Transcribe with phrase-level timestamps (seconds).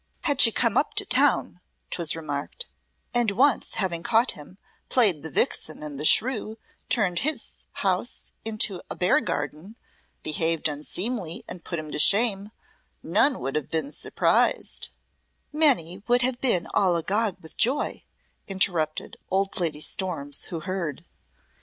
[0.21, 2.65] "Had she come up to town," 'twas remarked,
[3.13, 4.57] "and once having caught him,
[4.89, 6.57] played the vixen and the shrew,
[6.89, 9.75] turned his house into a bear garden,
[10.23, 12.49] behaved unseemly and put him to shame,
[13.03, 14.89] none would have been surprised"
[15.53, 18.03] "Many would have been all agog with joy,"
[18.47, 21.05] interrupted old Lady Storms who heard.